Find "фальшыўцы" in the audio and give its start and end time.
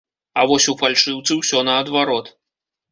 0.81-1.39